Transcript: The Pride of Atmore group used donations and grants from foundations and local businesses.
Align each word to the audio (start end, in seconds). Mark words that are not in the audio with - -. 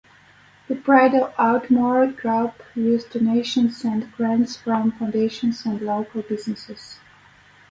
The 0.67 0.73
Pride 0.75 1.13
of 1.13 1.31
Atmore 1.35 2.17
group 2.17 2.63
used 2.73 3.11
donations 3.11 3.83
and 3.85 4.11
grants 4.13 4.57
from 4.57 4.93
foundations 4.93 5.63
and 5.63 5.79
local 5.79 6.23
businesses. 6.23 6.97